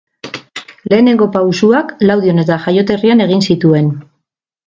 Lehenengo 0.93 1.27
pausoak 1.35 1.93
Laudion 2.11 2.43
eta 2.45 2.59
jaioterrian 2.65 3.23
egin 3.29 3.47
zituen. 3.49 3.93